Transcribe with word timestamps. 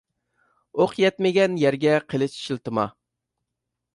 ئوق 0.83 0.95
يەتمىگەن 1.01 1.59
يەرگە 1.63 1.93
قىلىچ 2.13 2.39
شىلتىما. 2.47 2.89